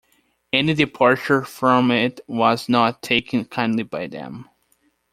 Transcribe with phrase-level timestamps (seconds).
[0.51, 4.49] Any departure from it was not taken kindly by them.